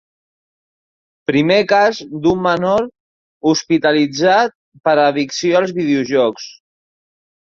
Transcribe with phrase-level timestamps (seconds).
[1.31, 2.87] Primer cas d’un menor
[3.51, 4.57] hospitalitzat
[4.89, 6.49] per addicció als videojocs.